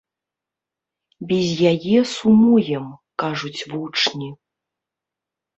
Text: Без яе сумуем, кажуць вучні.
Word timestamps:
Без 1.31 1.45
яе 1.73 1.99
сумуем, 2.15 2.85
кажуць 3.25 3.65
вучні. 3.75 4.29